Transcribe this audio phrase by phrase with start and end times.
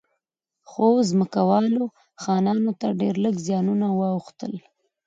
[0.69, 1.83] خو ځمکوالو
[2.21, 4.53] خانانو ته ډېر لږ زیانونه واوښتل.